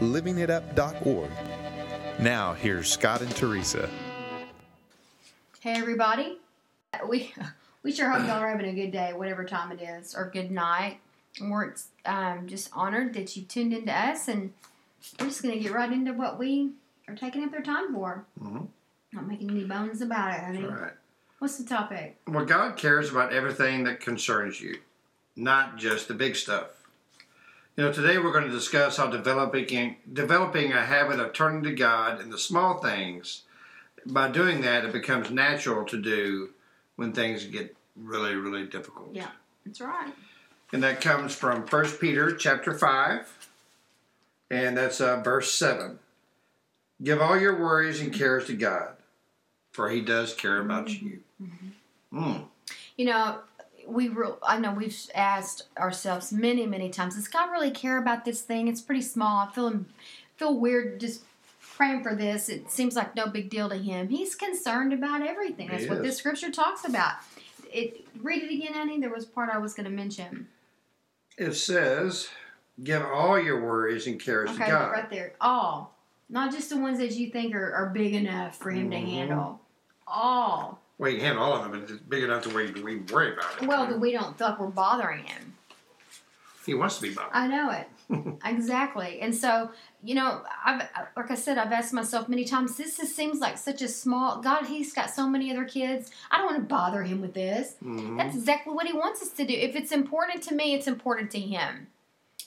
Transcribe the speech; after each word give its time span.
livingitup.org. 0.00 1.30
Now, 2.18 2.54
here's 2.54 2.90
Scott 2.90 3.20
and 3.22 3.34
Teresa. 3.34 3.88
Hey 5.60 5.72
everybody, 5.74 6.38
we 7.08 7.32
we 7.82 7.92
sure 7.92 8.08
hope 8.10 8.22
y'all 8.26 8.38
are 8.40 8.48
having 8.48 8.66
a 8.66 8.72
good 8.74 8.92
day, 8.92 9.12
whatever 9.12 9.44
time 9.44 9.72
it 9.72 9.82
is, 9.82 10.14
or 10.14 10.30
good 10.32 10.50
night. 10.50 10.98
And 11.40 11.50
we're 11.50 11.74
um, 12.04 12.46
just 12.46 12.70
honored 12.72 13.14
that 13.14 13.36
you 13.36 13.42
tuned 13.42 13.72
into 13.72 13.92
us, 13.92 14.28
and 14.28 14.52
we're 15.18 15.26
just 15.26 15.42
gonna 15.42 15.58
get 15.58 15.72
right 15.72 15.92
into 15.92 16.12
what 16.12 16.38
we 16.38 16.70
are 17.08 17.14
taking 17.16 17.42
up 17.44 17.50
their 17.50 17.62
time 17.62 17.92
for. 17.92 18.24
Mhm. 18.40 18.68
Not 19.12 19.26
making 19.26 19.50
any 19.50 19.64
bones 19.64 20.00
about 20.00 20.34
it, 20.34 20.40
honey. 20.44 20.64
Right. 20.64 20.92
What's 21.38 21.58
the 21.58 21.64
topic? 21.64 22.18
Well, 22.26 22.44
God 22.44 22.76
cares 22.76 23.10
about 23.10 23.32
everything 23.32 23.84
that 23.84 24.00
concerns 24.00 24.60
you, 24.60 24.78
not 25.34 25.76
just 25.76 26.08
the 26.08 26.14
big 26.14 26.36
stuff. 26.36 26.75
You 27.76 27.84
know, 27.84 27.92
today 27.92 28.16
we're 28.16 28.32
going 28.32 28.46
to 28.46 28.50
discuss 28.50 28.96
how 28.96 29.08
developing 29.08 29.96
developing 30.10 30.72
a 30.72 30.80
habit 30.80 31.20
of 31.20 31.34
turning 31.34 31.62
to 31.64 31.74
God 31.74 32.22
in 32.22 32.30
the 32.30 32.38
small 32.38 32.78
things. 32.78 33.42
By 34.06 34.30
doing 34.30 34.62
that, 34.62 34.86
it 34.86 34.94
becomes 34.94 35.30
natural 35.30 35.84
to 35.84 36.00
do 36.00 36.54
when 36.96 37.12
things 37.12 37.44
get 37.44 37.76
really, 37.94 38.34
really 38.34 38.66
difficult. 38.66 39.10
Yeah. 39.12 39.28
That's 39.66 39.82
right. 39.82 40.10
And 40.72 40.82
that 40.82 41.02
comes 41.02 41.34
from 41.34 41.66
1 41.66 41.84
Peter 42.00 42.34
chapter 42.34 42.72
5, 42.72 43.50
and 44.50 44.76
that's 44.76 45.00
uh, 45.00 45.20
verse 45.20 45.52
7. 45.52 45.98
Give 47.02 47.20
all 47.20 47.38
your 47.38 47.60
worries 47.60 48.00
and 48.00 48.12
cares 48.12 48.46
to 48.46 48.54
God, 48.54 48.94
for 49.70 49.90
he 49.90 50.00
does 50.00 50.32
care 50.32 50.60
about 50.60 50.88
you. 50.88 51.20
Mm. 52.12 52.44
You 52.96 53.04
know, 53.04 53.40
we 53.86 54.08
re- 54.08 54.32
I 54.42 54.58
know 54.58 54.72
we've 54.72 54.96
asked 55.14 55.62
ourselves 55.78 56.32
many, 56.32 56.66
many 56.66 56.90
times. 56.90 57.14
Does 57.14 57.28
God 57.28 57.50
really 57.50 57.70
care 57.70 57.98
about 57.98 58.24
this 58.24 58.42
thing? 58.42 58.68
It's 58.68 58.80
pretty 58.80 59.02
small. 59.02 59.46
I 59.48 59.52
feel 59.52 59.84
feel 60.36 60.58
weird 60.58 61.00
just 61.00 61.22
praying 61.76 62.02
for 62.02 62.14
this. 62.14 62.48
It 62.48 62.70
seems 62.70 62.96
like 62.96 63.14
no 63.14 63.26
big 63.26 63.48
deal 63.50 63.68
to 63.68 63.76
Him. 63.76 64.08
He's 64.08 64.34
concerned 64.34 64.92
about 64.92 65.22
everything. 65.22 65.68
That's 65.68 65.86
what 65.86 65.98
is. 65.98 66.02
this 66.04 66.16
scripture 66.18 66.50
talks 66.50 66.84
about. 66.84 67.14
It 67.72 68.06
read 68.22 68.42
it 68.42 68.52
again, 68.52 68.74
Annie 68.74 69.00
There 69.00 69.10
was 69.10 69.24
part 69.26 69.50
I 69.50 69.58
was 69.58 69.74
going 69.74 69.84
to 69.84 69.90
mention. 69.94 70.48
It 71.36 71.52
says, 71.54 72.28
Give 72.82 73.02
all 73.02 73.38
your 73.38 73.60
worries 73.64 74.06
and 74.06 74.20
cares 74.20 74.50
Okay, 74.50 74.64
to 74.66 74.70
God. 74.70 74.92
right 74.92 75.10
there. 75.10 75.32
All, 75.40 75.94
not 76.28 76.52
just 76.52 76.70
the 76.70 76.76
ones 76.78 76.98
that 76.98 77.12
you 77.12 77.30
think 77.30 77.54
are, 77.54 77.72
are 77.74 77.90
big 77.90 78.14
enough 78.14 78.56
for 78.56 78.70
Him 78.70 78.90
to 78.90 78.96
Mhm. 78.96 79.08
handle. 79.10 79.60
All. 80.06 80.80
Well, 80.98 81.10
you 81.10 81.18
can 81.18 81.26
handle 81.26 81.44
all 81.44 81.54
of 81.54 81.62
them, 81.62 81.72
but 81.80 81.90
it's 81.90 82.00
big 82.02 82.24
enough 82.24 82.42
to 82.44 82.50
where 82.50 82.64
you 82.64 82.84
we 82.84 82.96
worry 83.12 83.32
about 83.34 83.62
it. 83.62 83.68
Well, 83.68 83.86
that 83.86 84.00
we 84.00 84.12
don't 84.12 84.36
feel 84.38 84.48
like 84.48 84.58
we're 84.58 84.68
bothering 84.68 85.24
Him. 85.24 85.54
he 86.64 86.74
wants 86.74 86.96
to 86.96 87.02
be 87.02 87.14
bothered. 87.14 87.32
I 87.34 87.46
know 87.46 87.70
it. 87.70 87.88
exactly. 88.44 89.20
And 89.20 89.34
so, 89.34 89.70
you 90.02 90.14
know, 90.14 90.42
I've 90.64 90.88
like 91.16 91.30
I 91.30 91.34
said, 91.34 91.58
I've 91.58 91.72
asked 91.72 91.92
myself 91.92 92.28
many 92.28 92.44
times, 92.44 92.76
this 92.76 92.96
just 92.96 93.14
seems 93.16 93.40
like 93.40 93.58
such 93.58 93.82
a 93.82 93.88
small 93.88 94.40
God, 94.40 94.66
he's 94.66 94.92
got 94.92 95.10
so 95.10 95.28
many 95.28 95.50
other 95.50 95.64
kids. 95.64 96.10
I 96.30 96.38
don't 96.38 96.46
want 96.46 96.58
to 96.58 96.64
bother 96.74 97.02
him 97.02 97.20
with 97.20 97.34
this. 97.34 97.74
Mhm. 97.82 98.16
That's 98.16 98.36
exactly 98.36 98.72
what 98.72 98.86
he 98.86 98.92
wants 98.92 99.22
us 99.22 99.30
to 99.30 99.44
do. 99.44 99.52
If 99.54 99.74
it's 99.76 99.92
important 99.92 100.42
to 100.44 100.54
me, 100.54 100.74
it's 100.74 100.86
important 100.86 101.30
to 101.32 101.40
him. 101.40 101.88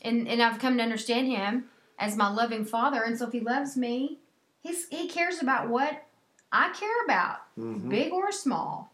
And 0.02 0.28
and 0.28 0.42
I've 0.42 0.60
come 0.60 0.78
to 0.78 0.84
understand 0.84 1.28
him 1.28 1.66
as 2.00 2.16
my 2.16 2.30
loving 2.30 2.64
father. 2.66 3.04
And 3.04 3.18
so 3.20 3.28
if 3.28 3.34
he 3.34 3.42
loves 3.42 3.76
me, 3.78 4.20
he's 4.62 4.88
he 4.88 5.08
cares 5.10 5.42
about 5.42 5.68
what 5.70 6.06
I 6.52 6.70
care 6.72 7.04
about 7.06 7.40
Mhm. 7.58 7.90
big 7.90 8.12
or 8.12 8.32
small 8.32 8.92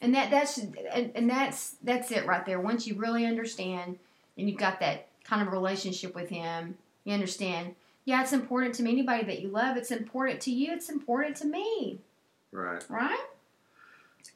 and 0.00 0.14
that 0.14 0.30
that's 0.30 0.58
and, 0.58 1.10
and 1.14 1.28
that's 1.28 1.76
that's 1.82 2.10
it 2.10 2.24
right 2.26 2.46
there 2.46 2.60
once 2.60 2.86
you 2.86 2.94
really 2.94 3.26
understand 3.26 3.98
and 4.36 4.48
you've 4.48 4.58
got 4.58 4.80
that 4.80 5.08
kind 5.24 5.42
of 5.46 5.52
relationship 5.52 6.14
with 6.14 6.28
him 6.28 6.78
you 7.04 7.12
understand 7.12 7.74
yeah 8.04 8.22
it's 8.22 8.32
important 8.32 8.74
to 8.76 8.82
me 8.82 8.92
anybody 8.92 9.24
that 9.24 9.40
you 9.40 9.48
love 9.48 9.76
it's 9.76 9.90
important 9.90 10.40
to 10.40 10.50
you 10.52 10.72
it's 10.72 10.88
important 10.88 11.36
to 11.36 11.46
me 11.46 11.98
Right. 12.52 12.82
right 12.88 13.20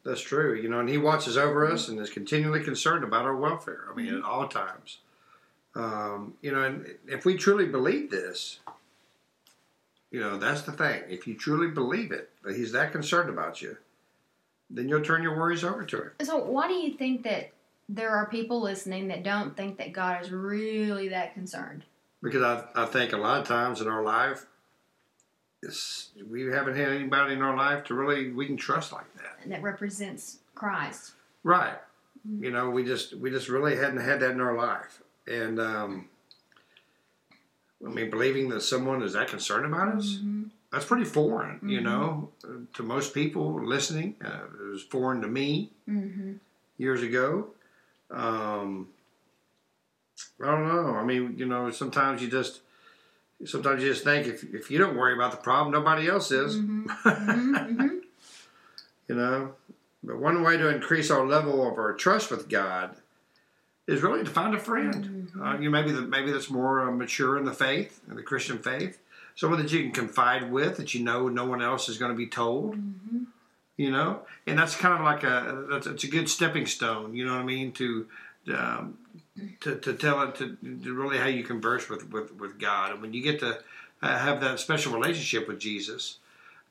That's 0.05 0.21
true. 0.21 0.55
You 0.55 0.69
know, 0.69 0.81
and 0.81 0.89
he 0.89 0.99
watches 0.99 1.37
over 1.37 1.65
us 1.71 1.89
and 1.89 1.99
is 2.01 2.11
continually 2.11 2.63
concerned 2.65 3.05
about 3.05 3.25
our 3.25 3.37
welfare. 3.37 3.85
I 3.91 3.95
mean, 3.95 4.13
at 4.15 4.23
all 4.25 4.49
times. 4.49 4.99
Um, 5.77 6.35
you 6.43 6.51
know, 6.51 6.63
and 6.65 6.87
if 7.07 7.25
we 7.25 7.37
truly 7.37 7.67
believe 7.67 8.11
this, 8.11 8.59
you 10.13 10.21
know, 10.21 10.37
that's 10.39 10.63
the 10.63 10.71
thing. 10.73 11.03
If 11.09 11.27
you 11.27 11.35
truly 11.35 11.69
believe 11.69 12.13
it, 12.13 12.31
that 12.45 12.55
he's 12.55 12.71
that 12.73 12.93
concerned 12.93 13.29
about 13.31 13.61
you, 13.61 13.77
then 14.71 14.89
you'll 14.89 15.03
turn 15.03 15.23
your 15.25 15.37
worries 15.37 15.65
over 15.65 15.85
to 15.85 15.97
him. 16.03 16.11
so 16.23 16.39
why 16.39 16.69
do 16.69 16.75
you 16.75 16.95
think 16.95 17.25
that 17.25 17.51
there 17.89 18.11
are 18.11 18.27
people 18.27 18.61
listening 18.63 19.09
that 19.09 19.23
don't 19.25 19.57
think 19.57 19.77
that 19.79 19.93
god 19.93 20.23
is 20.23 20.31
really 20.31 21.09
that 21.09 21.35
concerned 21.35 21.83
Because 22.23 22.43
I, 22.43 22.83
I 22.83 22.87
think 22.87 23.13
a 23.13 23.17
lot 23.19 23.41
of 23.41 23.47
times 23.49 23.81
in 23.81 23.89
our 23.89 24.03
life, 24.03 24.47
it's, 25.63 26.11
we 26.31 26.47
haven't 26.47 26.77
had 26.77 26.89
anybody 26.89 27.35
in 27.35 27.43
our 27.43 27.57
life 27.57 27.85
to 27.85 27.95
really 27.95 28.31
we 28.33 28.47
can 28.47 28.57
trust 28.57 28.93
like 28.93 29.13
that. 29.17 29.39
and 29.43 29.51
that 29.53 29.63
represents 29.63 30.39
christ 30.55 31.13
Right. 31.45 31.75
You 32.39 32.53
know, 32.53 32.71
we 32.71 32.85
just 32.85 33.15
we 33.15 33.31
just 33.31 33.49
really 33.49 33.75
hadn't 33.75 33.99
had 33.99 34.21
that 34.21 34.31
in 34.31 34.41
our 34.41 34.55
life, 34.57 35.03
and 35.27 35.59
um, 35.59 36.09
I 37.85 37.89
mean, 37.89 38.11
believing 38.11 38.49
that 38.51 38.61
someone 38.63 39.03
is 39.03 39.13
that 39.15 39.29
concerned 39.29 39.67
about 39.67 39.97
us, 39.97 40.19
Mhm. 40.23 40.51
that's 40.71 40.85
pretty 40.85 41.05
foreign. 41.05 41.59
You 41.69 41.81
Mhm. 41.81 41.85
know, 41.85 42.33
to 42.75 42.83
most 42.83 43.13
people 43.15 43.63
listening, 43.65 44.17
uh, 44.25 44.45
it 44.61 44.71
was 44.71 44.83
foreign 44.83 45.21
to 45.23 45.29
me 45.29 45.73
Mm-hmm. 45.89 46.35
years 46.79 47.03
ago. 47.03 47.51
Um, 48.11 48.89
I 50.41 50.47
don't 50.47 50.69
know. 50.69 50.95
I 50.95 51.05
mean, 51.05 51.37
you 51.39 51.47
know, 51.47 51.71
sometimes 51.71 52.23
you 52.23 52.29
just 52.29 52.61
sometimes 53.45 53.83
you 53.83 53.89
just 53.91 54.05
think 54.05 54.27
if 54.29 54.45
if 54.55 54.71
you 54.71 54.79
don't 54.79 54.97
worry 54.97 55.15
about 55.15 55.33
the 55.33 55.37
problem, 55.39 55.73
nobody 55.73 56.09
else 56.09 56.31
is. 56.31 56.57
Mm-hmm. 56.57 56.87
Mm-hmm. 57.05 57.99
you 59.09 59.15
know. 59.17 59.55
But 60.05 60.19
one 60.19 60.43
way 60.43 60.57
to 60.57 60.69
increase 60.69 61.11
our 61.11 61.25
level 61.27 61.67
of 61.69 61.79
our 61.79 61.93
trust 61.95 62.31
with 62.31 62.49
God 62.49 62.97
is 63.87 64.03
really 64.03 64.25
to 64.25 64.31
find 64.31 64.55
a 64.55 64.59
friend. 64.59 65.31
Mhm. 65.35 65.41
Uh, 65.41 65.59
you 65.59 65.65
know, 65.65 65.71
maybe 65.71 65.93
that 65.93 66.09
maybe 66.09 66.31
that's 66.31 66.51
more 66.51 66.89
uh, 66.89 66.91
mature 66.91 67.37
in 67.37 67.45
the 67.45 67.53
faith, 67.53 68.01
in 68.09 68.17
the 68.17 68.23
Christian 68.23 68.59
faith, 68.59 68.99
someone 69.35 69.61
that 69.61 69.73
you 69.73 69.81
can 69.81 69.93
confide 69.93 70.51
with 70.51 70.77
that 70.77 70.95
you 70.95 71.03
know 71.03 71.29
no 71.29 71.45
one 71.45 71.63
else 71.63 71.89
is 71.89 71.99
going 71.99 72.13
to 72.13 72.17
be 72.17 72.27
told. 72.27 72.77
Mm-hmm. 72.77 73.25
You 73.77 73.91
know, 73.91 74.21
and 74.47 74.59
that's 74.59 74.77
kind 74.77 74.95
of 74.95 75.01
like 75.01 75.25
a 75.25 75.67
that's 75.71 75.87
it's 75.87 76.05
a 76.05 76.09
good 76.09 76.29
stepping 76.29 76.67
stone. 76.67 77.15
You 77.15 77.25
know 77.27 77.33
what 77.33 77.43
I 77.43 77.45
mean 77.45 77.73
to. 77.73 78.07
Um, 78.53 78.99
to, 79.61 79.77
to 79.77 79.95
tell 79.95 80.21
it 80.23 80.35
to, 80.37 80.57
to 80.83 80.93
really 80.93 81.17
how 81.17 81.27
you 81.27 81.43
converse 81.43 81.89
with, 81.89 82.11
with, 82.11 82.35
with 82.35 82.59
God 82.59 82.91
and 82.93 83.01
when 83.01 83.15
you 83.15 83.23
get 83.23 83.41
to 83.41 83.61
uh, 84.03 84.19
have 84.19 84.41
that 84.43 84.61
special 84.61 84.93
relationship 84.93 85.49
with 85.49 85.59
Jesus 85.59 86.19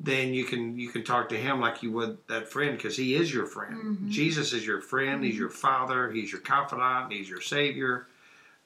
then 0.03 0.33
you 0.33 0.45
can 0.45 0.77
you 0.79 0.89
can 0.89 1.03
talk 1.03 1.29
to 1.29 1.37
him 1.37 1.59
like 1.61 1.83
you 1.83 1.91
would 1.91 2.17
that 2.27 2.47
friend 2.47 2.75
because 2.75 2.97
he 2.97 3.13
is 3.15 3.31
your 3.33 3.45
friend. 3.45 3.75
Mhm. 3.75 4.09
Jesus 4.09 4.51
is 4.51 4.65
your 4.65 4.81
friend. 4.81 5.23
He's 5.23 5.37
your 5.37 5.49
father. 5.49 6.09
He's 6.11 6.31
your 6.31 6.41
confidant. 6.41 7.11
He's 7.13 7.29
your 7.29 7.41
savior. 7.41 8.07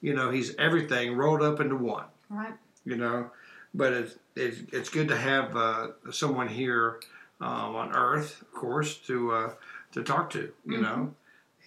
You 0.00 0.14
know, 0.14 0.30
he's 0.30 0.54
everything 0.56 1.14
rolled 1.16 1.42
up 1.42 1.60
into 1.60 1.76
one. 1.76 2.06
Right. 2.30 2.54
You 2.84 2.96
know, 2.96 3.30
but 3.74 3.92
it's 3.92 4.14
it's, 4.34 4.60
it's 4.72 4.88
good 4.88 5.08
to 5.08 5.16
have 5.16 5.56
uh, 5.56 5.88
someone 6.10 6.48
here 6.48 7.00
um, 7.40 7.76
on 7.76 7.94
Earth, 7.94 8.40
of 8.40 8.52
course, 8.52 8.96
to 9.08 9.32
uh, 9.32 9.52
to 9.92 10.02
talk 10.02 10.30
to. 10.30 10.52
You 10.64 10.78
Mhm. 10.78 10.82
know, 10.82 11.14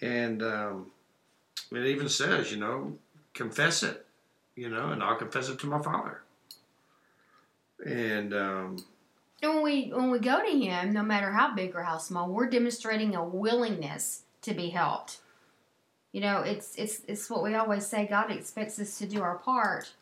and 0.00 0.42
um, 0.42 0.90
it 1.70 1.86
even 1.86 2.08
says, 2.08 2.50
you 2.50 2.58
know, 2.58 2.98
confess 3.34 3.82
it. 3.84 4.04
You 4.56 4.68
know, 4.68 4.90
and 4.90 5.02
I'll 5.02 5.16
confess 5.16 5.48
it 5.48 5.58
to 5.60 5.66
my 5.68 5.80
Father. 5.80 6.22
And 7.86 8.34
um, 8.34 8.76
And 9.42 9.54
when 9.54 9.62
we 9.62 9.88
when 9.88 10.10
we 10.10 10.18
go 10.18 10.42
to 10.42 10.50
him, 10.58 10.92
no 10.92 11.02
matter 11.02 11.30
how 11.32 11.54
big 11.54 11.74
or 11.74 11.82
how 11.82 11.98
small, 11.98 12.28
we're 12.28 12.48
demonstrating 12.50 13.14
a 13.14 13.24
willingness 13.24 14.22
to 14.42 14.54
be 14.54 14.70
helped. 14.70 15.18
You 16.12 16.20
know, 16.20 16.40
it's 16.40 16.74
it's 16.76 17.02
it's 17.08 17.30
what 17.30 17.42
we 17.42 17.54
always 17.54 17.86
say. 17.86 18.06
God 18.06 18.30
expects 18.30 18.78
us 18.78 18.98
to 18.98 19.06
do 19.06 19.22
our 19.22 19.38
part. 19.38 19.92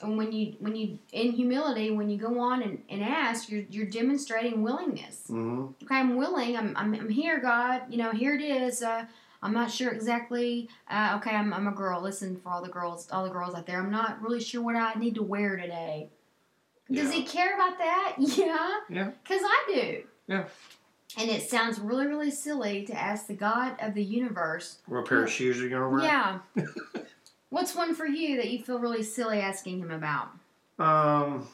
And 0.00 0.16
when 0.16 0.32
you 0.32 0.54
when 0.58 0.74
you 0.74 0.98
in 1.12 1.32
humility, 1.32 1.90
when 1.90 2.08
you 2.08 2.16
go 2.16 2.38
on 2.40 2.62
and, 2.62 2.82
and 2.88 3.02
ask, 3.02 3.48
you're 3.50 3.64
you're 3.70 3.86
demonstrating 3.86 4.62
willingness. 4.62 5.24
mhm. 5.28 5.74
Okay, 5.82 5.96
I'm 5.96 6.16
willing. 6.16 6.56
I'm 6.56 6.76
I'm, 6.76 6.94
I'm 6.94 7.08
here, 7.08 7.40
God. 7.40 7.82
You 7.90 7.98
know, 7.98 8.10
here 8.12 8.34
it 8.34 8.42
is. 8.42 8.82
Uh, 8.82 9.04
I'm 9.42 9.52
not 9.52 9.70
sure 9.70 9.90
exactly. 9.90 10.68
Uh, 10.88 11.14
okay, 11.18 11.34
I'm, 11.34 11.52
I'm 11.52 11.66
a 11.66 11.72
girl. 11.72 12.00
Listen 12.00 12.36
for 12.36 12.50
all 12.50 12.62
the 12.62 12.68
girls, 12.68 13.08
all 13.10 13.24
the 13.24 13.30
girls 13.30 13.54
out 13.56 13.66
there. 13.66 13.80
I'm 13.80 13.90
not 13.90 14.22
really 14.22 14.40
sure 14.40 14.62
what 14.62 14.76
I 14.76 14.94
need 14.94 15.16
to 15.16 15.22
wear 15.22 15.56
today. 15.56 16.08
Does 16.90 17.08
Yeah. 17.08 17.12
he 17.12 17.24
care 17.24 17.54
about 17.54 17.78
that? 17.78 18.14
Yeah. 18.18 18.70
Yeah. 18.88 19.10
Because 19.22 19.42
I 19.44 19.72
do. 19.74 20.02
Yeah. 20.26 20.44
And 21.18 21.30
it 21.30 21.42
sounds 21.48 21.78
really, 21.78 22.06
really 22.06 22.30
silly 22.30 22.84
to 22.86 22.94
ask 22.94 23.26
the 23.26 23.34
God 23.34 23.76
of 23.80 23.92
the 23.94 24.02
universe. 24.02 24.78
What 24.86 25.06
pair 25.06 25.24
of 25.24 25.30
shoes 25.30 25.60
are 25.60 25.64
you 25.64 25.70
gonna 25.70 25.88
wear? 25.88 26.02
Yeah. 26.02 26.38
What's 27.50 27.74
one 27.74 27.94
for 27.94 28.06
you 28.06 28.36
that 28.38 28.50
you 28.50 28.62
feel 28.64 28.78
really 28.78 29.02
silly 29.02 29.40
asking 29.40 29.78
him 29.80 29.90
about? 29.90 30.28
Um, 30.78 31.46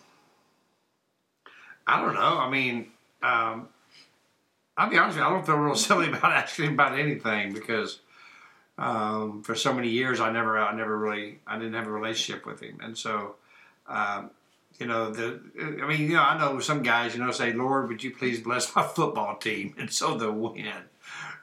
I 1.89 2.01
don't 2.01 2.15
know. 2.15 2.39
I 2.39 2.49
mean, 2.49 2.87
um, 3.21 3.69
I'll 4.77 4.89
be 4.89 4.97
honest 4.97 5.17
with 5.17 5.25
you. 5.25 5.29
I 5.29 5.33
don't 5.33 5.45
feel 5.45 5.57
real 5.57 5.75
silly 5.89 6.09
about 6.09 6.31
asking 6.33 6.75
about 6.75 6.97
anything 6.97 7.53
because 7.53 7.99
um, 8.79 9.43
for 9.43 9.57
so 9.57 9.73
many 9.73 9.89
years 9.89 10.21
I 10.21 10.31
never, 10.31 10.57
I 10.57 10.73
never 10.73 10.97
really, 10.97 11.41
I 11.49 11.59
didn't 11.59 11.75
have 11.75 11.89
a 11.89 11.91
relationship 11.91 12.47
with 12.47 12.61
him, 12.61 12.79
and 12.83 12.97
so. 12.97 13.35
Um, 13.89 14.31
you 14.79 14.87
know 14.87 15.11
the. 15.11 15.41
I 15.83 15.87
mean, 15.87 16.03
you 16.03 16.15
know, 16.15 16.23
I 16.23 16.39
know 16.39 16.61
some 16.61 16.83
guys. 16.83 17.15
You 17.15 17.25
know, 17.25 17.31
say, 17.31 17.53
"Lord, 17.53 17.89
would 17.89 18.03
you 18.03 18.11
please 18.11 18.41
bless 18.41 18.75
my 18.75 18.83
football 18.95 19.37
team?" 19.37 19.75
And 19.79 19.93
so 19.93 20.17
they'll 20.17 20.33
win. 20.33 20.73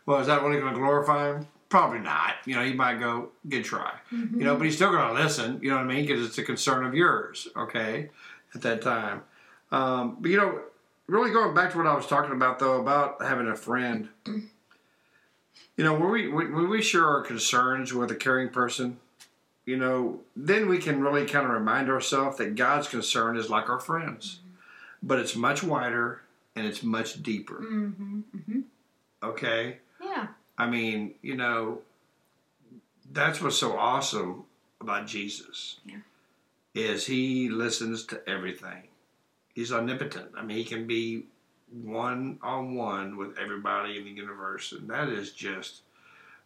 Well, 0.05 0.19
is 0.19 0.27
that 0.27 0.41
really 0.41 0.59
going 0.59 0.73
to 0.73 0.79
glorify 0.79 1.31
him? 1.31 1.47
Probably 1.67 1.99
not. 1.99 2.35
You 2.45 2.55
know, 2.55 2.63
he 2.63 2.73
might 2.73 2.99
go, 2.99 3.31
"Good 3.49 3.65
try." 3.65 3.91
Mm-hmm. 4.13 4.39
you 4.39 4.45
know, 4.45 4.55
but 4.55 4.65
he's 4.65 4.75
still 4.75 4.91
going 4.91 5.15
to 5.15 5.21
listen. 5.21 5.59
You 5.61 5.69
know 5.69 5.77
what 5.77 5.85
I 5.85 5.87
mean? 5.87 6.05
Because 6.05 6.25
it's 6.25 6.37
a 6.37 6.43
concern 6.43 6.85
of 6.85 6.93
yours, 6.93 7.47
okay, 7.57 8.09
at 8.53 8.61
that 8.61 8.81
time. 8.81 9.23
Um, 9.71 10.17
but 10.21 10.31
you 10.31 10.37
know, 10.37 10.61
really 11.07 11.31
going 11.31 11.53
back 11.53 11.71
to 11.71 11.77
what 11.77 11.87
I 11.87 11.95
was 11.95 12.07
talking 12.07 12.31
about 12.31 12.59
though 12.59 12.79
about 12.79 13.21
having 13.21 13.47
a 13.47 13.55
friend. 13.55 14.09
You 14.25 15.83
know, 15.83 15.93
when 15.93 16.09
we 16.09 16.27
when 16.27 16.53
when 16.53 16.69
we 16.69 16.81
share 16.81 17.05
our 17.05 17.21
concerns 17.21 17.93
with 17.93 18.11
a 18.11 18.15
caring 18.15 18.49
person, 18.49 18.99
you 19.65 19.77
know, 19.77 20.21
then 20.35 20.67
we 20.67 20.77
can 20.77 21.01
really 21.01 21.25
kind 21.25 21.45
of 21.45 21.51
remind 21.51 21.89
ourselves 21.89 22.37
that 22.37 22.55
God's 22.55 22.87
concern 22.87 23.37
is 23.37 23.49
like 23.49 23.69
our 23.69 23.79
friends, 23.79 24.39
but 25.01 25.19
it's 25.19 25.35
much 25.35 25.63
wider 25.63 26.21
and 26.55 26.65
it's 26.65 26.83
much 26.83 27.21
deeper. 27.23 27.55
Mm-hmm. 27.55 28.19
Mm-hmm. 28.35 28.59
Okay. 29.23 29.77
Yeah. 30.01 30.27
I 30.57 30.67
mean, 30.67 31.15
you 31.21 31.35
know, 31.35 31.79
that's 33.11 33.41
what's 33.41 33.57
so 33.57 33.77
awesome 33.77 34.43
about 34.79 35.07
Jesus. 35.07 35.79
Yeah. 35.85 35.97
Is 36.73 37.05
he 37.05 37.49
listens 37.49 38.05
to 38.07 38.29
everything. 38.29 38.83
He's 39.53 39.71
omnipotent. 39.71 40.31
I 40.37 40.43
mean, 40.43 40.57
he 40.57 40.65
can 40.65 40.85
be 40.85 41.23
one 41.71 42.37
on 42.41 42.75
one 42.75 43.17
with 43.17 43.37
everybody 43.37 43.97
in 43.97 44.03
the 44.03 44.11
universe, 44.11 44.73
and 44.73 44.89
that 44.89 45.09
is 45.09 45.31
just 45.31 45.81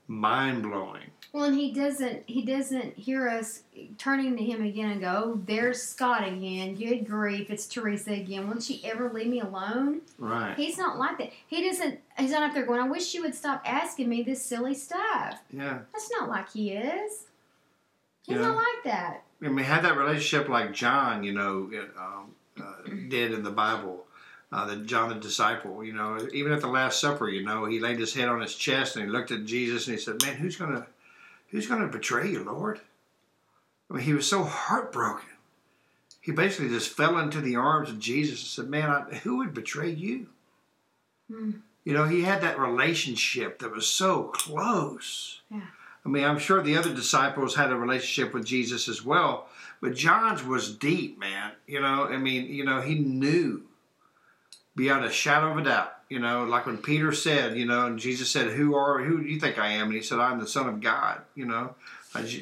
mind 0.10 0.64
blowing. 0.64 1.04
Well, 1.32 1.44
and 1.44 1.56
he 1.56 1.72
doesn't. 1.72 2.24
He 2.26 2.42
doesn't 2.44 2.96
hear 2.98 3.30
us 3.30 3.62
turning 4.00 4.36
to 4.36 4.44
him 4.44 4.64
again 4.64 4.90
and 4.90 5.00
go, 5.02 5.22
oh, 5.26 5.42
"There's 5.46 5.80
Scott 5.82 6.28
again. 6.28 6.74
Good 6.74 7.06
grief, 7.08 7.52
it's 7.52 7.68
Teresa 7.68 8.14
again. 8.14 8.48
Won't 8.48 8.64
she 8.64 8.84
ever 8.84 9.12
leave 9.14 9.28
me 9.28 9.40
alone?" 9.40 10.02
Right. 10.18 10.56
He's 10.58 10.80
not 10.80 10.98
like 10.98 11.20
that. 11.20 11.30
He 11.48 11.64
doesn't. 11.70 12.00
He's 12.18 12.32
not 12.32 12.42
up 12.42 12.56
there 12.56 12.66
going, 12.66 12.82
"I 12.82 12.88
wish 12.90 13.14
you 13.14 13.22
would 13.22 13.36
stop 13.36 13.62
asking 13.64 14.10
me 14.10 14.24
this 14.24 14.44
silly 14.44 14.74
stuff." 14.74 15.40
Yeah. 15.52 15.80
That's 15.94 16.10
not 16.12 16.30
like 16.30 16.52
he 16.52 16.72
is. 16.72 17.28
He's 18.26 18.36
Yeah. 18.38 18.42
not 18.42 18.56
like 18.56 18.84
that. 18.86 19.22
I 19.44 19.50
mean, 19.50 19.64
had 19.64 19.84
that 19.86 19.98
relationship 19.98 20.50
like 20.50 20.74
John, 20.74 21.24
you 21.24 21.34
know, 21.34 21.70
um, 21.98 22.36
uh, 22.60 22.90
did 23.08 23.34
in 23.34 23.44
the 23.44 23.52
Bible. 23.52 24.06
Uh, 24.52 24.66
the 24.66 24.78
John 24.78 25.10
the 25.10 25.16
disciple, 25.16 25.84
you 25.84 25.94
know, 25.94 26.28
even 26.34 26.52
at 26.52 26.62
the 26.62 26.68
Last 26.68 27.00
Supper, 27.00 27.30
you 27.30 27.44
know, 27.44 27.66
he 27.66 27.80
laid 27.80 28.00
his 28.00 28.16
head 28.16 28.30
on 28.30 28.42
his 28.42 28.56
chest 28.56 28.96
and 28.96 29.06
he 29.06 29.12
looked 29.12 29.30
at 29.30 29.46
Jesus 29.46 29.88
and 29.88 29.96
he 29.96 30.02
said, 30.02 30.22
"Man, 30.24 30.38
who's 30.38 30.56
gonna, 30.56 30.88
who's 31.50 31.68
gonna 31.68 31.88
betray 31.88 32.32
you, 32.32 32.44
Lord?" 32.44 32.82
I 33.90 33.94
mean, 33.94 34.04
he 34.04 34.14
was 34.14 34.28
so 34.28 34.44
heartbroken. 34.44 35.30
He 36.20 36.32
basically 36.32 36.70
just 36.70 36.90
fell 36.90 37.20
into 37.20 37.42
the 37.42 37.58
arms 37.58 37.90
of 37.90 38.00
Jesus 38.00 38.42
and 38.42 38.48
said, 38.48 38.70
"Man, 38.72 38.90
I, 38.90 39.16
who 39.18 39.38
would 39.38 39.54
betray 39.54 39.92
you?" 39.92 40.30
Hmm. 41.32 41.52
You 41.84 41.94
know, 41.94 42.06
he 42.06 42.24
had 42.24 42.42
that 42.42 42.60
relationship 42.60 43.60
that 43.60 43.72
was 43.72 43.88
so 43.88 44.24
close. 44.24 45.42
Yeah. 45.52 45.62
I 46.06 46.10
mean, 46.10 46.24
I'm 46.24 46.40
sure 46.40 46.62
the 46.62 46.78
other 46.78 46.94
disciples 46.94 47.56
had 47.56 47.72
a 47.72 47.76
relationship 47.76 48.34
with 48.34 48.46
Jesus 48.46 48.88
as 48.88 49.04
well, 49.04 49.48
but 49.82 49.96
John's 49.96 50.44
was 50.44 50.76
deep, 50.76 51.20
man. 51.20 51.52
You 51.68 51.82
know, 51.82 52.06
I 52.06 52.18
mean, 52.18 52.48
you 52.48 52.64
know, 52.64 52.82
he 52.82 52.96
knew 52.96 53.64
beyond 54.80 55.04
a 55.04 55.12
shadow 55.12 55.52
of 55.52 55.58
a 55.58 55.64
doubt. 55.64 55.94
You 56.08 56.20
know, 56.20 56.46
like 56.46 56.66
when 56.66 56.78
Peter 56.78 57.12
said, 57.12 57.58
you 57.58 57.66
know, 57.66 57.86
and 57.86 58.00
Jesus 58.00 58.32
said, 58.32 58.48
"Who 58.48 58.76
are 58.76 59.04
who 59.04 59.22
do 59.22 59.30
you 59.30 59.40
think 59.40 59.60
I 59.60 59.74
am?" 59.74 59.88
And 59.88 59.96
he 59.96 60.02
said, 60.02 60.20
"I'm 60.20 60.40
the 60.40 60.48
Son 60.48 60.68
of 60.68 60.80
God." 60.80 61.22
You 61.36 61.46
know, 61.46 61.76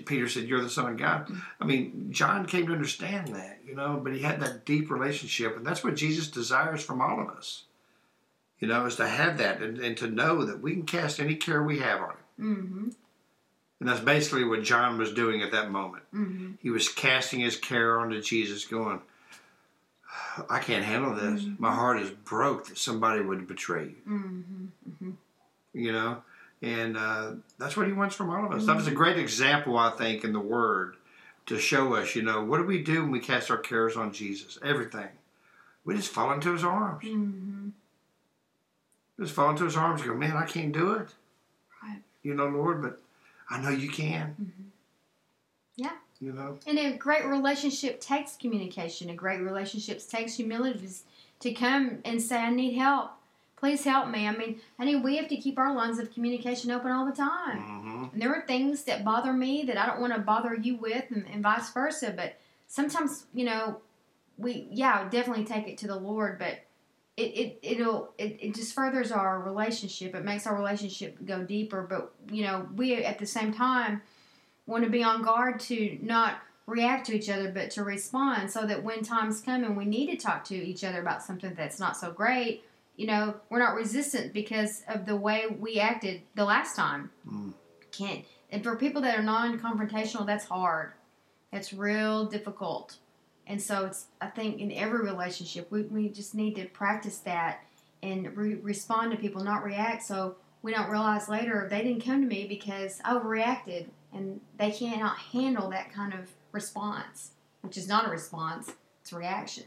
Peter 0.05 0.29
said, 0.29 0.47
"You're 0.47 0.61
the 0.61 0.69
Son 0.69 0.89
of 0.89 0.97
God." 0.97 1.29
I 1.59 1.65
mean, 1.65 2.07
John 2.11 2.45
came 2.45 2.67
to 2.67 2.73
understand 2.73 3.29
that, 3.35 3.59
you 3.65 3.75
know, 3.75 3.99
but 4.01 4.13
he 4.13 4.19
had 4.19 4.39
that 4.39 4.65
deep 4.65 4.89
relationship, 4.89 5.57
and 5.57 5.65
that's 5.65 5.83
what 5.83 5.95
Jesus 5.95 6.29
desires 6.29 6.83
from 6.83 7.01
all 7.01 7.19
of 7.19 7.29
us. 7.29 7.63
You 8.59 8.67
know, 8.67 8.85
is 8.85 8.95
to 8.97 9.07
have 9.07 9.39
that 9.39 9.61
and, 9.61 9.79
and 9.79 9.97
to 9.97 10.07
know 10.07 10.45
that 10.45 10.61
we 10.61 10.73
can 10.73 10.83
cast 10.83 11.19
any 11.19 11.35
care 11.35 11.61
we 11.61 11.79
have 11.79 12.01
on 12.01 12.09
him. 12.09 12.17
Mm-hmm. 12.39 12.89
And 13.79 13.89
that's 13.89 13.99
basically 13.99 14.43
what 14.43 14.63
John 14.63 14.97
was 14.97 15.13
doing 15.13 15.41
at 15.41 15.51
that 15.51 15.71
moment. 15.71 16.03
Mm-hmm. 16.13 16.53
He 16.61 16.69
was 16.69 16.89
casting 16.89 17.41
his 17.41 17.57
care 17.57 17.99
onto 17.99 18.21
Jesus, 18.21 18.65
going, 18.65 19.01
I 20.49 20.59
can't 20.59 20.83
handle 20.85 21.13
this. 21.15 21.45
My 21.57 21.73
heart 21.73 21.99
is 21.99 22.09
broke 22.09 22.67
that 22.67 22.77
somebody 22.77 23.21
would 23.21 23.47
betray 23.47 23.85
you. 23.85 23.95
Mm-hmm. 24.07 25.11
You 25.73 25.91
know? 25.91 26.23
And 26.61 26.97
uh, 26.97 27.31
that's 27.59 27.77
what 27.77 27.87
he 27.87 27.93
wants 27.93 28.15
from 28.15 28.29
all 28.29 28.45
of 28.45 28.51
us. 28.51 28.65
That 28.65 28.75
was 28.75 28.87
a 28.87 28.91
great 28.91 29.17
example, 29.17 29.77
I 29.77 29.91
think, 29.91 30.23
in 30.23 30.33
the 30.33 30.39
Word 30.39 30.95
to 31.45 31.59
show 31.59 31.95
us, 31.95 32.15
you 32.15 32.21
know, 32.21 32.43
what 32.43 32.57
do 32.57 32.63
we 32.63 32.81
do 32.83 33.03
when 33.03 33.11
we 33.11 33.19
cast 33.19 33.49
our 33.51 33.57
cares 33.57 33.95
on 33.95 34.11
Jesus? 34.11 34.57
Everything. 34.63 35.07
We 35.85 35.95
just 35.95 36.11
fall 36.11 36.31
into 36.33 36.51
his 36.51 36.63
arms. 36.63 37.03
Mm-hmm. 37.05 37.69
Just 39.19 39.33
fall 39.33 39.49
into 39.51 39.63
his 39.65 39.77
arms 39.77 40.01
and 40.01 40.09
go, 40.09 40.15
man, 40.15 40.35
I 40.35 40.45
can't 40.45 40.71
do 40.71 40.93
it. 40.93 41.09
Right. 41.81 42.01
You 42.23 42.33
know, 42.33 42.47
Lord, 42.47 42.81
but 42.81 42.99
I 43.49 43.61
know 43.61 43.69
you 43.69 43.89
can. 43.89 44.35
You 46.19 46.33
know? 46.33 46.57
And 46.65 46.79
a 46.79 46.97
great 46.97 47.25
relationship 47.25 48.01
takes 48.01 48.35
communication. 48.35 49.09
A 49.09 49.13
great 49.13 49.41
relationship 49.41 50.01
takes 50.07 50.35
humility 50.35 50.89
to- 51.39 51.53
come 51.53 51.99
and 52.05 52.21
say, 52.21 52.37
I 52.37 52.49
need 52.49 52.73
help. 52.73 53.11
Please 53.55 53.83
help 53.83 54.09
me. 54.09 54.27
I 54.27 54.35
mean, 54.35 54.61
honey, 54.77 54.95
we 54.95 55.17
have 55.17 55.27
to 55.29 55.37
keep 55.37 55.57
our 55.57 55.73
lines 55.73 55.97
of 55.97 56.13
communication 56.13 56.69
open 56.69 56.91
all 56.91 57.05
the 57.05 57.11
time. 57.11 57.57
Mm-hmm. 57.57 58.05
And 58.13 58.21
there 58.21 58.33
are 58.33 58.45
things 58.45 58.83
that 58.83 59.03
bother 59.03 59.33
me 59.33 59.63
that 59.63 59.77
I 59.77 59.87
don't 59.87 59.99
want 59.99 60.13
to 60.13 60.19
bother 60.19 60.55
you 60.55 60.77
with, 60.77 61.05
and, 61.09 61.25
and 61.31 61.41
vice 61.41 61.71
versa. 61.71 62.13
But 62.15 62.35
sometimes, 62.67 63.25
you 63.33 63.45
know, 63.45 63.81
we, 64.37 64.67
yeah, 64.71 65.09
definitely 65.09 65.45
take 65.45 65.67
it 65.67 65.77
to 65.79 65.87
the 65.87 65.95
Lord, 65.95 66.37
but 66.37 66.59
it, 67.15 67.21
it, 67.21 67.59
it'll, 67.63 68.13
it, 68.19 68.37
it 68.39 68.53
just 68.53 68.75
furthers 68.75 69.11
our 69.11 69.39
relationship. 69.41 70.13
It 70.13 70.23
makes 70.23 70.45
our 70.45 70.55
relationship 70.55 71.17
go 71.25 71.43
deeper. 71.43 71.81
But, 71.81 72.13
you 72.31 72.43
know, 72.43 72.67
we 72.75 73.03
at 73.03 73.17
the 73.17 73.25
same 73.25 73.51
time 73.51 74.03
want 74.67 74.83
to 74.83 74.89
be 74.89 75.03
on 75.03 75.23
guard 75.23 75.59
to 75.61 75.97
not 76.01 76.39
react 76.67 77.07
to 77.07 77.15
each 77.15 77.29
other, 77.29 77.49
but 77.49 77.71
to 77.71 77.83
respond 77.83 78.51
so 78.51 78.65
that 78.67 78.83
when 78.83 79.01
times 79.01 79.41
come 79.41 79.63
and 79.63 79.75
we 79.75 79.85
need 79.85 80.11
to 80.11 80.17
talk 80.17 80.43
to 80.43 80.55
each 80.55 80.83
other 80.83 81.01
about 81.01 81.23
something 81.23 81.53
that's 81.55 81.79
not 81.79 81.97
so 81.97 82.11
great, 82.11 82.63
you 82.97 83.07
know, 83.07 83.35
we're 83.49 83.59
not 83.59 83.75
resistant 83.75 84.33
because 84.33 84.83
of 84.89 85.05
the 85.05 85.15
way 85.15 85.45
we 85.47 85.79
acted 85.79 86.21
the 86.35 86.43
last 86.43 86.75
time. 86.75 87.09
Mm. 87.27 87.53
Can't. 87.91 88.25
And 88.51 88.63
for 88.63 88.75
people 88.75 89.01
that 89.01 89.17
are 89.17 89.23
non-confrontational, 89.23 90.25
that's 90.25 90.45
hard. 90.45 90.91
That's 91.51 91.73
real 91.73 92.25
difficult. 92.25 92.97
And 93.45 93.61
so 93.61 93.85
it's. 93.85 94.07
I 94.19 94.27
think 94.27 94.59
in 94.59 94.71
every 94.71 94.99
relationship, 94.99 95.71
we, 95.71 95.83
we 95.83 96.09
just 96.09 96.35
need 96.35 96.55
to 96.55 96.65
practice 96.65 97.19
that 97.19 97.63
and 98.03 98.35
re- 98.35 98.55
respond 98.55 99.11
to 99.11 99.17
people, 99.17 99.43
not 99.43 99.63
react. 99.63 100.03
So 100.03 100.35
we 100.61 100.73
don't 100.73 100.89
realize 100.89 101.29
later 101.29 101.67
they 101.69 101.81
didn't 101.83 102.03
come 102.03 102.21
to 102.21 102.27
me 102.27 102.45
because 102.47 102.99
I 103.05 103.13
overreacted, 103.13 103.87
and 104.17 104.41
they 104.57 104.71
cannot 104.71 105.17
handle 105.17 105.69
that 105.69 105.93
kind 105.93 106.13
of 106.13 106.29
response, 106.51 107.31
which 107.61 107.77
is 107.77 107.87
not 107.87 108.07
a 108.07 108.09
response; 108.09 108.71
it's 109.01 109.11
a 109.11 109.15
reaction. 109.15 109.65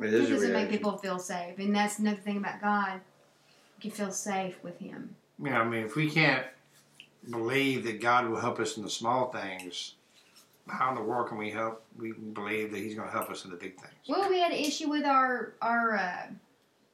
It 0.00 0.06
It 0.06 0.14
is 0.14 0.30
a 0.30 0.34
doesn't 0.34 0.52
make 0.52 0.70
people 0.70 0.96
feel 0.98 1.18
safe, 1.18 1.58
and 1.58 1.74
that's 1.74 1.98
another 1.98 2.18
thing 2.18 2.36
about 2.36 2.60
God. 2.60 3.00
You 3.80 3.90
can 3.90 3.90
feel 3.90 4.10
safe 4.12 4.56
with 4.62 4.78
Him. 4.78 5.16
Yeah, 5.42 5.60
I 5.60 5.64
mean, 5.64 5.84
if 5.84 5.94
we 5.96 6.10
can't 6.10 6.44
believe 7.30 7.84
that 7.84 8.00
God 8.00 8.28
will 8.28 8.40
help 8.40 8.58
us 8.58 8.76
in 8.76 8.82
the 8.82 8.90
small 8.90 9.30
things, 9.30 9.94
how 10.68 10.90
in 10.90 10.94
the 10.96 11.02
world 11.02 11.28
can 11.28 11.38
we 11.38 11.50
help? 11.50 11.84
We 11.96 12.12
believe 12.12 12.70
that 12.72 12.78
He's 12.78 12.94
going 12.94 13.08
to 13.08 13.12
help 13.12 13.30
us 13.30 13.44
in 13.44 13.50
the 13.50 13.56
big 13.56 13.76
things. 13.76 13.92
Well, 14.08 14.28
we 14.28 14.40
had 14.40 14.52
an 14.52 14.58
issue 14.58 14.88
with 14.88 15.04
our 15.04 15.54
our 15.62 15.96
uh, 15.96 16.26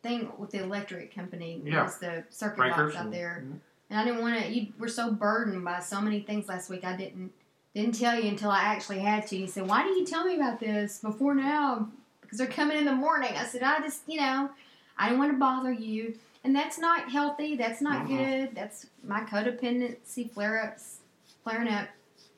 thing 0.03 0.31
with 0.39 0.51
the 0.51 0.63
electric 0.63 1.15
company. 1.15 1.61
Yeah. 1.65 1.85
Was 1.85 1.99
the 1.99 2.25
circuit 2.31 2.57
Breakers 2.59 2.93
box 2.93 2.97
out 2.97 3.05
and- 3.07 3.15
there, 3.15 3.37
and 3.39 3.61
I 3.91 4.05
didn't 4.05 4.21
want 4.23 4.41
to. 4.43 4.49
You 4.53 4.73
were 4.79 4.89
so 4.89 5.13
burdened 5.13 5.65
by 5.65 5.81
so 5.81 6.01
many 6.01 6.21
things 6.21 6.49
last 6.49 6.71
week. 6.71 6.85
I 6.85 6.97
didn't 6.97 7.33
didn't 7.75 7.99
tell 7.99 8.19
you 8.19 8.29
until 8.29 8.51
I 8.51 8.61
actually 8.61 9.01
had 9.01 9.27
to. 9.29 9.37
You 9.37 9.47
said, 9.47 9.69
"Why 9.69 9.83
didn't 9.83 9.99
you 9.99 10.07
tell 10.07 10.25
me 10.25 10.37
about 10.37 10.61
this 10.61 10.99
before 11.01 11.35
now?" 11.35 11.89
Because 12.21 12.39
they're 12.39 12.47
coming 12.47 12.77
in 12.79 12.85
the 12.87 12.95
morning. 12.95 13.33
I 13.37 13.45
said, 13.45 13.63
"I 13.63 13.81
just, 13.81 14.03
you 14.09 14.19
know, 14.21 14.51
I 14.97 15.09
didn't 15.09 15.19
want 15.19 15.33
to 15.33 15.39
bother 15.39 15.73
you." 15.73 16.19
And 16.43 16.55
that's 16.55 16.79
not 16.79 17.11
healthy. 17.11 17.57
That's 17.57 17.81
not 17.81 18.07
Mhm. 18.07 18.09
good. 18.09 18.55
That's 18.55 18.87
my 19.03 19.21
codependency 19.23 20.31
flare 20.31 20.63
ups, 20.63 20.99
flaring 21.43 21.69
up. 21.69 21.89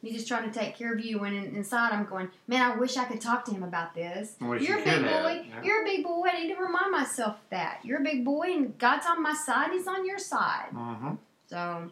He's 0.02 0.12
just 0.14 0.28
trying 0.28 0.48
to 0.50 0.56
take 0.56 0.76
care 0.76 0.92
of 0.92 1.04
you. 1.04 1.18
When 1.18 1.34
inside, 1.34 1.90
I'm 1.92 2.04
going, 2.04 2.28
man, 2.46 2.62
I 2.70 2.76
wish 2.76 2.96
I 2.96 3.04
could 3.06 3.20
talk 3.20 3.44
to 3.46 3.50
him 3.50 3.64
about 3.64 3.94
this. 3.94 4.36
You're 4.40 4.54
you 4.60 4.78
a 4.78 4.84
big 4.84 5.02
boy. 5.04 5.46
yeah. 5.48 5.62
You're 5.64 5.82
a 5.82 5.84
big 5.84 6.04
boy. 6.04 6.28
I 6.32 6.42
need 6.42 6.54
to 6.54 6.60
remind 6.60 6.92
myself 6.92 7.36
of 7.36 7.50
that. 7.50 7.80
You're 7.82 7.98
a 8.00 8.04
big 8.04 8.24
boy, 8.24 8.52
and 8.54 8.78
God's 8.78 9.06
on 9.06 9.20
my 9.22 9.34
side. 9.34 9.72
He's 9.72 9.88
on 9.88 10.06
your 10.06 10.18
side. 10.18 10.68
hmm 10.70 11.14
So 11.48 11.90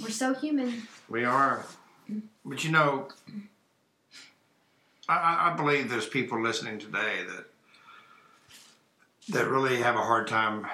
we're 0.00 0.10
so 0.10 0.34
human. 0.34 0.86
We 1.08 1.24
are. 1.24 1.64
But 2.44 2.64
you 2.64 2.70
know, 2.70 3.08
I- 5.08 5.50
I, 5.50 5.54
believe 5.56 5.88
there's 5.90 6.06
people 6.08 6.42
listening 6.42 6.78
today 6.78 7.24
that 7.24 7.44
that 9.30 9.48
really 9.48 9.76
have 9.82 9.94
a 9.96 10.02
hard 10.02 10.26
time 10.26 10.66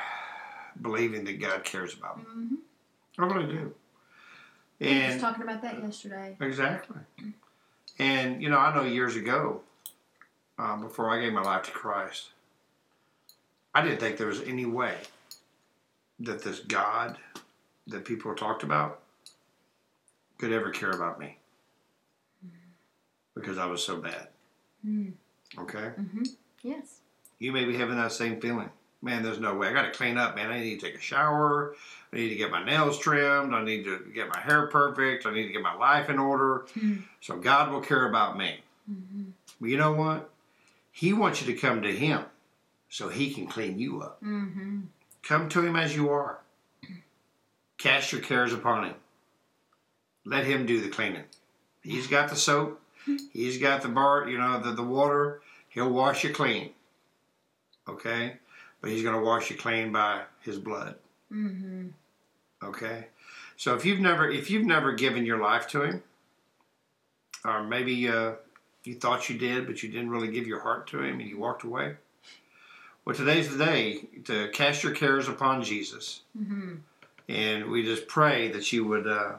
believing 0.81 1.25
that 1.25 1.41
God 1.41 1.65
cares 1.65 1.95
about 1.95 2.17
them. 2.17 2.61
hmm 3.17 3.23
I 3.23 3.27
really 3.27 3.53
do. 3.53 3.75
We 4.81 4.87
were 4.89 5.07
just 5.07 5.21
talking 5.21 5.43
about 5.43 5.63
that 5.63 5.81
yesterday. 5.83 6.37
exactly. 6.41 6.99
And 7.99 8.43
you 8.43 8.49
know, 8.51 8.59
I 8.59 8.75
know 8.75 8.83
years 8.85 9.15
ago, 9.17 9.63
uh, 10.59 10.77
before 10.77 11.11
I 11.11 11.21
gave 11.21 11.33
my 11.33 11.43
life 11.43 11.63
to 11.65 11.71
Christ, 11.71 12.31
I 13.75 13.83
didn't 13.83 13.99
think 14.01 14.17
there 14.17 14.27
was 14.29 14.43
any 14.43 14.67
way 14.67 14.97
that 16.21 16.43
this 16.43 16.61
God 16.61 17.17
that 17.89 18.05
people 18.05 18.35
talked 18.35 18.63
about 18.63 19.01
could 20.39 20.53
ever 20.53 20.71
care 20.71 20.91
about 20.91 21.19
me 21.19 21.39
because 23.35 23.59
I 23.59 23.67
was 23.67 23.83
so 23.85 23.97
bad. 23.97 24.29
Mm. 24.87 25.13
Okay, 25.59 25.89
hmm 25.97 26.23
Yes. 26.63 27.01
you 27.39 27.53
may 27.53 27.65
be 27.65 27.77
having 27.77 27.97
that 27.97 28.13
same 28.13 28.41
feeling. 28.41 28.71
Man, 29.03 29.23
there's 29.23 29.39
no 29.39 29.55
way. 29.55 29.69
I 29.69 29.73
got 29.75 29.83
to 29.83 29.91
clean 29.91 30.17
up, 30.17 30.35
man. 30.35 30.51
I 30.51 30.61
need 30.61 30.81
to 30.81 30.87
take 30.87 30.97
a 30.97 31.01
shower. 31.01 31.75
I 32.11 32.17
need 32.17 32.31
to 32.31 32.37
get 32.37 32.51
my 32.51 32.65
nails 32.65 32.99
trimmed. 32.99 33.55
I 33.55 33.63
need 33.63 33.85
to 33.85 33.99
get 34.15 34.29
my 34.31 34.41
hair 34.41 34.67
perfect. 34.69 35.27
I 35.27 35.35
need 35.35 35.47
to 35.47 35.53
get 35.53 35.61
my 35.61 35.75
life 35.75 36.09
in 36.09 36.19
order. 36.19 36.65
Mhm. 36.75 37.03
So 37.21 37.37
God 37.37 37.71
will 37.71 37.83
care 37.83 38.09
about 38.09 38.39
me. 38.39 38.63
hmm 38.87 39.25
Well, 39.61 39.71
you 39.71 39.77
know 39.77 39.93
what? 39.93 40.31
He 40.91 41.13
wants 41.13 41.43
you 41.43 41.53
to 41.53 41.61
come 41.61 41.83
to 41.83 41.93
Him 41.95 42.25
so 42.89 43.09
He 43.11 43.35
can 43.35 43.47
clean 43.47 43.79
you 43.79 44.01
up. 44.01 44.21
hmm 44.21 44.83
Come 45.23 45.49
to 45.51 45.61
Him 45.63 45.77
as 45.77 45.95
you 45.95 46.09
are. 46.11 46.39
Cast 47.85 48.13
your 48.13 48.23
cares 48.23 48.55
upon 48.55 48.85
Him. 48.85 48.95
Let 50.25 50.47
Him 50.47 50.65
do 50.65 50.81
the 50.81 50.89
cleaning. 50.89 51.25
He's 51.83 52.07
got 52.07 52.31
the 52.31 52.35
soap. 52.35 52.81
He's 53.31 53.59
got 53.59 53.83
the 53.83 53.89
bar, 53.89 54.27
you 54.27 54.39
know, 54.39 54.59
the, 54.59 54.73
the 54.73 54.83
water. 54.83 55.43
He'll 55.69 55.91
wash 55.91 56.25
you 56.25 56.33
clean. 56.33 56.71
Okay? 57.87 58.39
But 58.81 58.91
He's 58.91 59.03
going 59.03 59.15
to 59.15 59.21
wash 59.23 59.51
you 59.51 59.59
clean 59.59 59.93
by 59.93 60.23
His 60.41 60.59
blood. 60.59 60.95
hmm 61.29 61.89
Okay? 62.63 63.09
So 63.59 63.75
if 63.75 63.85
you've 63.85 64.01
never 64.01 64.31
if 64.31 64.51
you've 64.51 64.65
never 64.67 64.93
given 64.95 65.27
your 65.27 65.43
life 65.43 65.69
to 65.69 65.83
Him, 65.83 66.03
or 67.45 67.65
maybe 67.65 68.09
uh, 68.09 68.33
you 68.85 68.95
thought 68.95 69.29
you 69.29 69.37
did, 69.37 69.67
but 69.67 69.83
you 69.83 69.91
didn't 69.91 70.09
really 70.09 70.29
give 70.29 70.47
your 70.47 70.61
heart 70.61 70.87
to 70.87 71.03
Him 71.03 71.21
and 71.21 71.29
you 71.29 71.37
walked 71.39 71.65
away. 71.65 71.97
Well, 73.05 73.15
today's 73.15 73.55
the 73.55 73.63
day 73.63 74.07
to 74.25 74.49
cast 74.55 74.83
your 74.83 74.93
cares 74.95 75.29
upon 75.29 75.63
Jesus. 75.63 76.23
hmm 76.35 76.77
and 77.29 77.71
we 77.71 77.83
just 77.83 78.07
pray 78.07 78.49
that 78.49 78.73
you 78.73 78.85
would 78.87 79.07
uh, 79.07 79.35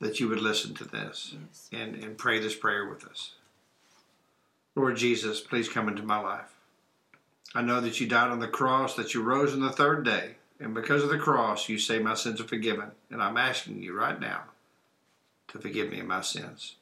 that 0.00 0.20
you 0.20 0.28
would 0.28 0.40
listen 0.40 0.74
to 0.74 0.84
this 0.84 1.34
Yes. 1.38 1.68
and, 1.72 1.94
and 2.02 2.18
pray 2.18 2.38
this 2.38 2.54
prayer 2.54 2.86
with 2.88 3.04
us. 3.06 3.32
Lord 4.74 4.96
Jesus, 4.96 5.40
please 5.40 5.68
come 5.68 5.88
into 5.88 6.02
my 6.02 6.18
life. 6.18 6.52
I 7.54 7.62
know 7.62 7.80
that 7.80 8.00
you 8.00 8.08
died 8.08 8.30
on 8.30 8.40
the 8.40 8.48
cross, 8.48 8.96
that 8.96 9.14
you 9.14 9.22
rose 9.22 9.52
on 9.52 9.60
the 9.60 9.70
third 9.70 10.04
day, 10.04 10.34
and 10.58 10.74
because 10.74 11.04
of 11.04 11.10
the 11.10 11.18
cross, 11.18 11.68
you 11.68 11.78
say 11.78 11.98
my 12.00 12.14
sins 12.14 12.40
are 12.40 12.48
forgiven. 12.48 12.90
And 13.10 13.22
I'm 13.22 13.36
asking 13.36 13.82
you 13.82 13.96
right 13.96 14.18
now 14.18 14.42
to 15.48 15.58
forgive 15.58 15.90
me 15.90 16.00
of 16.00 16.06
my 16.06 16.20
sins. 16.20 16.74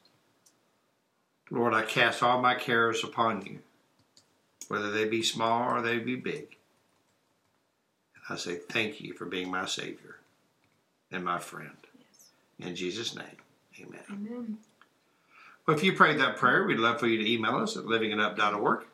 Lord, 1.51 1.73
I 1.75 1.83
cast 1.83 2.23
all 2.23 2.41
my 2.41 2.55
cares 2.55 3.03
upon 3.03 3.45
you, 3.45 3.59
whether 4.67 4.89
they 4.89 5.05
be 5.05 5.21
small 5.21 5.71
or 5.71 5.81
they 5.81 5.99
be 5.99 6.15
big. 6.15 6.57
I 8.29 8.35
say 8.35 8.55
thank 8.55 9.01
you 9.01 9.13
for 9.13 9.25
being 9.25 9.51
my 9.51 9.65
Savior 9.65 10.17
and 11.11 11.23
my 11.23 11.39
friend. 11.39 11.75
Yes. 11.97 12.29
In 12.67 12.75
Jesus' 12.75 13.15
name, 13.15 13.37
amen. 13.81 14.01
Amen. 14.09 14.57
Well, 15.65 15.77
if 15.77 15.83
you 15.83 15.93
prayed 15.93 16.19
that 16.19 16.37
prayer, 16.37 16.65
we'd 16.65 16.79
love 16.79 16.99
for 16.99 17.07
you 17.07 17.17
to 17.17 17.31
email 17.31 17.55
us 17.55 17.77
at 17.77 17.85
livingitup.org. 17.85 18.85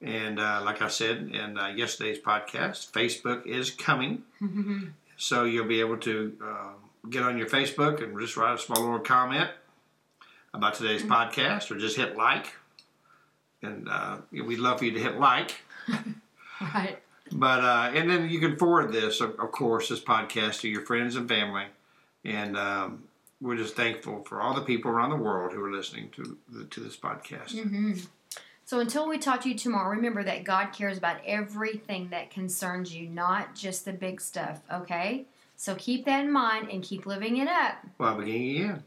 And 0.00 0.38
uh, 0.38 0.62
like 0.64 0.82
I 0.82 0.88
said 0.88 1.30
in 1.32 1.58
uh, 1.58 1.68
yesterday's 1.68 2.18
podcast, 2.18 2.90
Facebook 2.92 3.46
is 3.46 3.70
coming. 3.70 4.22
So 5.16 5.44
you'll 5.44 5.68
be 5.68 5.80
able 5.80 5.98
to 5.98 6.36
uh, 6.44 6.70
get 7.08 7.22
on 7.22 7.38
your 7.38 7.46
Facebook 7.46 8.02
and 8.02 8.18
just 8.18 8.36
write 8.36 8.54
a 8.54 8.58
small 8.58 8.80
little 8.80 8.98
comment 8.98 9.50
about 10.52 10.74
today's 10.74 11.02
podcast 11.02 11.70
or 11.70 11.78
just 11.78 11.96
hit 11.96 12.16
like. 12.16 12.54
And 13.62 13.88
uh, 13.88 14.18
we'd 14.32 14.58
love 14.58 14.80
for 14.80 14.84
you 14.84 14.92
to 14.92 15.00
hit 15.00 15.18
like. 15.18 15.54
right. 16.60 16.98
But 17.32 17.64
uh, 17.64 17.90
and 17.94 18.08
then 18.08 18.28
you 18.28 18.38
can 18.38 18.56
forward 18.56 18.92
this, 18.92 19.20
of, 19.20 19.30
of 19.40 19.50
course, 19.50 19.88
this 19.88 20.00
podcast 20.00 20.60
to 20.60 20.68
your 20.68 20.82
friends 20.82 21.16
and 21.16 21.28
family, 21.28 21.64
and 22.24 22.56
um, 22.56 23.04
we're 23.40 23.56
just 23.56 23.76
thankful 23.76 24.22
for 24.24 24.40
all 24.40 24.54
the 24.54 24.60
people 24.60 24.90
around 24.90 25.10
the 25.10 25.16
world 25.16 25.52
who 25.52 25.64
are 25.64 25.72
listening 25.72 26.10
to 26.16 26.36
the, 26.48 26.64
to 26.64 26.80
this 26.80 26.96
podcast. 26.96 27.58
hmm 27.60 27.92
So 28.66 28.80
until 28.80 29.08
we 29.08 29.18
talk 29.18 29.40
to 29.42 29.48
you 29.48 29.54
tomorrow, 29.54 29.90
remember 29.90 30.22
that 30.22 30.44
God 30.44 30.72
cares 30.72 30.98
about 30.98 31.18
everything 31.26 32.08
that 32.10 32.30
concerns 32.30 32.94
you, 32.94 33.08
not 33.08 33.54
just 33.54 33.84
the 33.84 33.92
big 33.92 34.20
stuff. 34.20 34.60
Okay. 34.72 35.26
So 35.56 35.74
keep 35.76 36.04
that 36.06 36.24
in 36.24 36.32
mind 36.32 36.68
and 36.70 36.82
keep 36.82 37.06
living 37.06 37.36
it 37.36 37.48
up. 37.48 37.76
Well, 37.98 38.16
beginning 38.16 38.60
again. 38.62 38.82